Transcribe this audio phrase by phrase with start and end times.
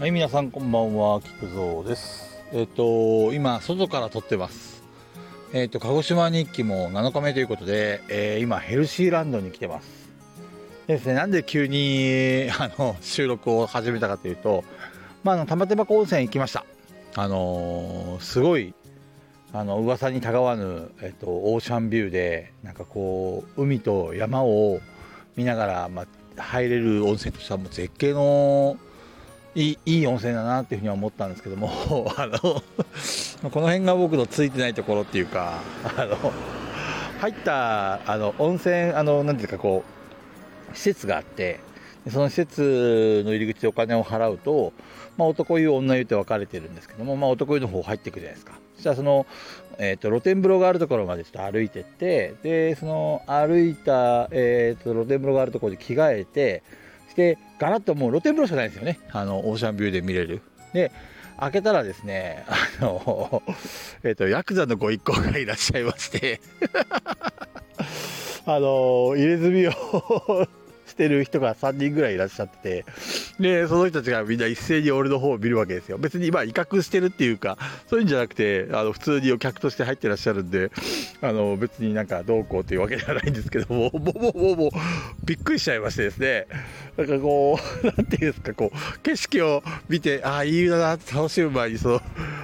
[0.00, 2.42] はい、皆さんこんばんは、菊蔵です。
[2.52, 4.82] えっ、と、今、外から撮ってます。
[5.52, 10.08] えっ、と、鹿児島日記も7日目ということで、えー今、ヘルシーランドに来てます。
[10.86, 14.64] でですね、なんで急に、あの、収録を始めたかというと、
[15.22, 16.64] まあ、あの、玉手箱温泉行きました。
[17.14, 18.72] あのーすごい、
[19.52, 24.80] あの、噂にたがわぬ、えっ、と、オーシャンビューで、なんかこう、海と山を
[25.36, 26.06] 見ながら、ま
[26.38, 28.78] あ、入れる温泉としてはもう絶景の
[29.54, 31.70] いいいい温泉だなっていうふうには思ったんですけども
[32.16, 32.38] あの
[33.50, 35.60] この辺が僕のついてないところっていうか
[35.96, 36.16] あの
[37.20, 39.84] 入ったあの温泉あのなんていうかこ
[40.72, 41.60] う施設があって
[42.08, 44.72] その施設の入り口でお金を払うと、
[45.18, 48.58] まあ、男湯女湯って分かれてるんですけども、まあ、男湯の方入っていくじゃないですか。
[48.76, 49.26] そしたらその、
[49.78, 56.62] えー、と露天風呂があるところまでちょっと歩いてってでその歩いた、えー、と露天風呂があるところで着替えて
[57.10, 58.98] してガラッともう露天風呂しかないんですよね。
[59.12, 60.40] あのオーシャンビューで見れる。
[60.72, 60.90] で
[61.38, 63.42] 開けたらですねあの
[64.02, 66.40] えっ、とヤクザのご一行がいらっしゃいまして。
[68.46, 69.72] あの入れ墨を
[70.88, 72.84] してる人が3人ぐらいいらっしゃってて。
[73.40, 75.96] でその人たちがみんな一斉に俺の方を見るわけですよ。
[75.96, 77.56] 別にまあ威嚇してるっていうか
[77.88, 80.70] そういうんじゃなくてあの普通にお客として入ってらっしゃるんで
[81.22, 84.70] あの別になんかどうこうというわけではないんですけども もうもうもうもう
[85.24, 86.46] びっくりしちゃいましてですね。
[86.98, 92.02] なんかこう なんていうんですかこう景色を見てああいいだなって楽しむ前にその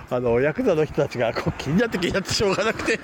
[0.08, 2.98] あのヤクザの人たちがこう気になって気になってしょうがなくて。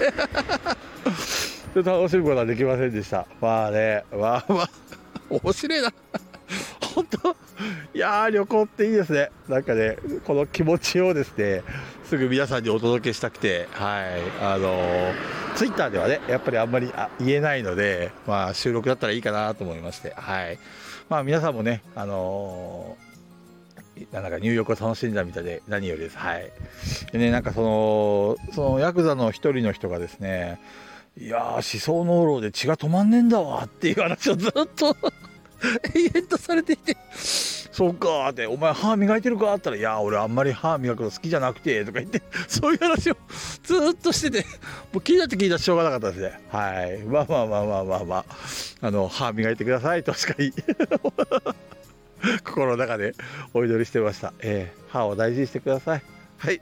[1.74, 3.26] ちょっと楽しむことはできませんでした。
[3.40, 4.70] まあねまあまあ
[5.30, 5.92] 面白いな。
[6.94, 7.36] 本当？
[7.94, 9.30] いやー旅行っていいですね。
[9.48, 11.62] なんかねこの気持ちをですね
[12.04, 14.20] すぐ皆さんにお届けしたくてはい。
[14.44, 15.12] あの
[15.56, 20.58] ツイッターではねやっぱりあんまり言えないのでまあ収録だったらいいかなと思いましてはい。
[21.08, 22.96] まあ皆さんもねあの
[24.10, 26.16] なんか入浴を楽しんだみたいで何よりです。
[26.16, 26.50] はい。
[27.12, 30.60] でねなんかそのそのヤクザの一人の人がですね
[31.20, 34.96] いやー思想濃炉で血が止まんねえんだわっていう話をずっと
[35.94, 39.46] 永遠とされていてそうかーって、お前歯磨いてるか？
[39.46, 43.16] って言ったら、いや、俺あんまり歯磨くの好きじゃなくて、とか言って、 そういう話を
[43.64, 44.46] ずっとしてて、
[44.92, 46.40] もう気になって気になってしょうがなかったですね。
[46.50, 46.98] はい。
[47.04, 48.24] まあまあまあまあまあまあ、
[48.86, 50.52] あの、歯磨いてくださいとしか言い、
[52.44, 53.14] 心の中で
[53.54, 54.32] お祈りしてました。
[54.40, 56.02] えー歯を大事にしてください。
[56.36, 56.60] はい。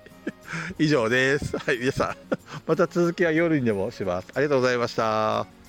[0.78, 1.58] 以上です。
[1.58, 2.16] はい、皆さん、
[2.64, 4.28] また続きは夜にでもします。
[4.34, 5.59] ありがとうございました。